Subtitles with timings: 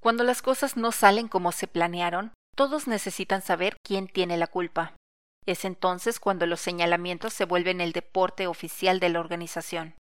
[0.00, 4.94] Cuando las cosas no salen como se planearon, todos necesitan saber quién tiene la culpa.
[5.46, 9.94] Es entonces cuando los señalamientos se vuelven el deporte oficial de la organización.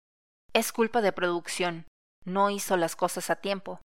[0.54, 1.86] Es culpa de producción.
[2.26, 3.80] No hizo las cosas a tiempo.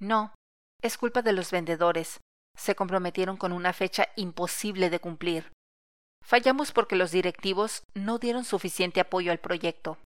[0.00, 0.34] No,
[0.82, 2.20] es culpa de los vendedores.
[2.56, 5.52] Se comprometieron con una fecha imposible de cumplir.
[6.24, 9.98] Fallamos porque los directivos no dieron suficiente apoyo al proyecto.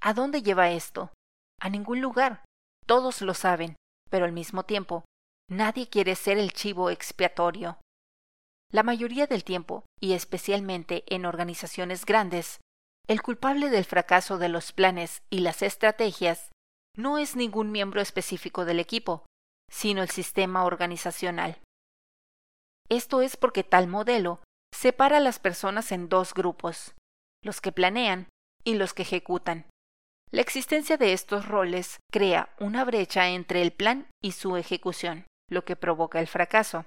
[0.00, 1.10] ¿A dónde lleva esto?
[1.60, 2.44] A ningún lugar.
[2.86, 3.76] Todos lo saben,
[4.10, 5.04] pero al mismo tiempo,
[5.50, 7.78] nadie quiere ser el chivo expiatorio.
[8.70, 12.60] La mayoría del tiempo, y especialmente en organizaciones grandes,
[13.06, 16.50] el culpable del fracaso de los planes y las estrategias
[16.94, 19.24] no es ningún miembro específico del equipo,
[19.70, 21.58] sino el sistema organizacional.
[22.90, 24.40] Esto es porque tal modelo
[24.74, 26.94] separa a las personas en dos grupos,
[27.42, 28.28] los que planean
[28.64, 29.66] y los que ejecutan.
[30.30, 35.64] La existencia de estos roles crea una brecha entre el plan y su ejecución, lo
[35.64, 36.84] que provoca el fracaso.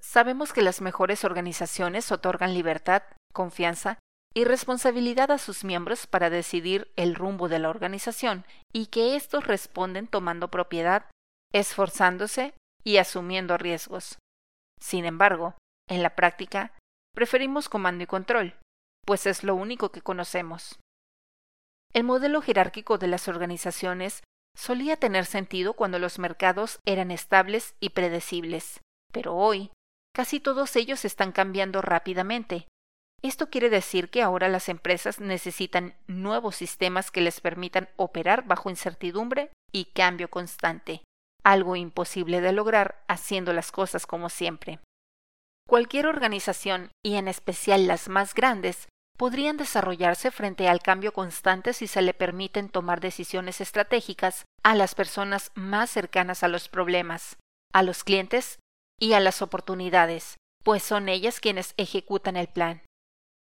[0.00, 3.98] Sabemos que las mejores organizaciones otorgan libertad, confianza
[4.34, 9.46] y responsabilidad a sus miembros para decidir el rumbo de la organización y que éstos
[9.46, 11.08] responden tomando propiedad,
[11.52, 14.18] esforzándose y asumiendo riesgos.
[14.80, 15.54] Sin embargo,
[15.88, 16.72] en la práctica,
[17.14, 18.56] preferimos comando y control,
[19.06, 20.80] pues es lo único que conocemos.
[21.92, 24.22] El modelo jerárquico de las organizaciones
[24.56, 28.80] solía tener sentido cuando los mercados eran estables y predecibles,
[29.12, 29.70] pero hoy
[30.14, 32.66] Casi todos ellos están cambiando rápidamente.
[33.22, 38.68] Esto quiere decir que ahora las empresas necesitan nuevos sistemas que les permitan operar bajo
[38.68, 41.02] incertidumbre y cambio constante,
[41.44, 44.80] algo imposible de lograr haciendo las cosas como siempre.
[45.66, 51.86] Cualquier organización, y en especial las más grandes, podrían desarrollarse frente al cambio constante si
[51.86, 57.36] se le permiten tomar decisiones estratégicas a las personas más cercanas a los problemas,
[57.72, 58.58] a los clientes
[58.98, 62.82] y a las oportunidades, pues son ellas quienes ejecutan el plan.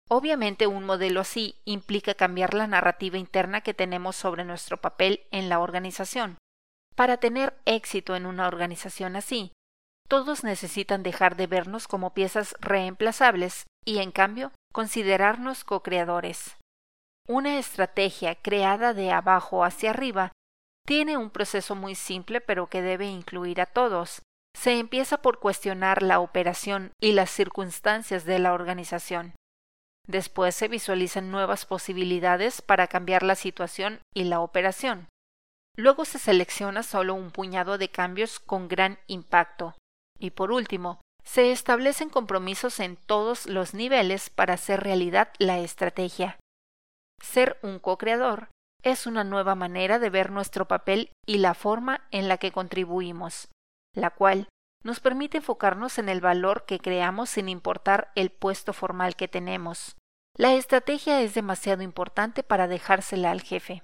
[0.08, 5.48] Obviamente un modelo así implica cambiar la narrativa interna que tenemos sobre nuestro papel en
[5.48, 6.38] la organización.
[6.94, 9.52] Para tener éxito en una organización así,
[10.08, 16.56] todos necesitan dejar de vernos como piezas reemplazables y, en cambio, considerarnos co-creadores.
[17.28, 20.32] Una estrategia creada de abajo hacia arriba
[20.86, 24.22] tiene un proceso muy simple pero que debe incluir a todos,
[24.54, 29.34] se empieza por cuestionar la operación y las circunstancias de la organización.
[30.06, 35.08] Después se visualizan nuevas posibilidades para cambiar la situación y la operación.
[35.76, 39.74] Luego se selecciona solo un puñado de cambios con gran impacto.
[40.18, 46.38] Y por último, se establecen compromisos en todos los niveles para hacer realidad la estrategia.
[47.22, 48.48] Ser un co-creador
[48.82, 53.48] es una nueva manera de ver nuestro papel y la forma en la que contribuimos
[53.94, 54.48] la cual
[54.84, 59.96] nos permite enfocarnos en el valor que creamos sin importar el puesto formal que tenemos.
[60.36, 63.82] La estrategia es demasiado importante para dejársela al jefe.